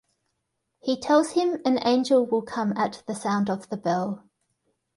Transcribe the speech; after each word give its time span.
He 0.79 0.99
tells 0.99 1.33
him 1.33 1.61
an 1.63 1.77
angel 1.85 2.25
will 2.25 2.41
come 2.41 2.73
at 2.75 3.03
the 3.05 3.13
sound 3.13 3.51
of 3.51 3.69
the 3.69 3.77
bell. 3.77 4.23